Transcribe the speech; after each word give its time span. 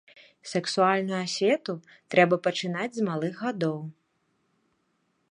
Сексуальную 0.51 1.17
асвету 1.25 1.73
трэба 2.15 2.39
пачынаць 2.47 2.89
з 2.95 3.01
малых 3.09 3.33
гадоў. 3.43 3.77